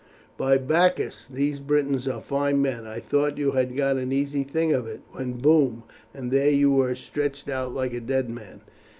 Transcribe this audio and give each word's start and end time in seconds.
By 0.35 0.57
Bacchus, 0.57 1.27
these 1.31 1.59
Britons 1.59 2.07
are 2.07 2.21
fine 2.23 2.59
men! 2.59 2.87
I 2.87 2.99
thought 2.99 3.37
you 3.37 3.51
had 3.51 3.77
got 3.77 3.97
an 3.97 4.11
easy 4.11 4.41
thing 4.43 4.73
of 4.73 4.87
it, 4.87 5.01
when 5.11 5.33
boom! 5.37 5.83
and 6.11 6.31
there 6.31 6.49
you 6.49 6.71
were 6.71 6.95
stretched 6.95 7.47
out 7.51 7.71
like 7.75 7.93
a 7.93 8.01
dead 8.01 8.27
man." 8.27 8.61